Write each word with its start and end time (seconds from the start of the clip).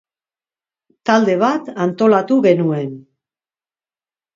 Talde 1.11 1.37
bat 1.45 1.71
antolatu 1.87 2.41
genuen. 2.49 3.01